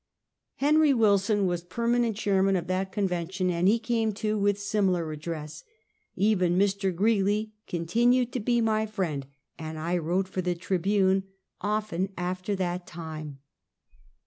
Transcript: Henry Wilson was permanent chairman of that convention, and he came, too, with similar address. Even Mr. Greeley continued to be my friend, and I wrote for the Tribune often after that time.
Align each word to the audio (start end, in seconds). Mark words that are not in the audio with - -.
Henry 0.55 0.95
Wilson 0.95 1.45
was 1.45 1.61
permanent 1.63 2.17
chairman 2.17 2.55
of 2.55 2.65
that 2.65 2.91
convention, 2.91 3.51
and 3.51 3.67
he 3.67 3.77
came, 3.77 4.13
too, 4.13 4.35
with 4.35 4.59
similar 4.59 5.11
address. 5.11 5.63
Even 6.15 6.57
Mr. 6.57 6.91
Greeley 6.91 7.51
continued 7.67 8.31
to 8.33 8.39
be 8.39 8.61
my 8.61 8.87
friend, 8.87 9.27
and 9.59 9.77
I 9.77 9.99
wrote 9.99 10.27
for 10.27 10.41
the 10.41 10.55
Tribune 10.55 11.25
often 11.61 12.11
after 12.17 12.55
that 12.55 12.87
time. 12.87 13.41